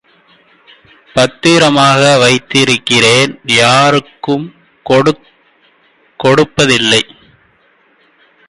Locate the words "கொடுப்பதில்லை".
6.17-7.01